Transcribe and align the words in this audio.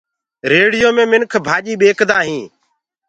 ريڙهيو 0.51 0.89
مي 0.95 1.03
منک 1.11 1.31
ڀآڃيٚ 1.45 1.79
ٻيڪدآ 1.81 2.17
هينٚ 2.27 2.49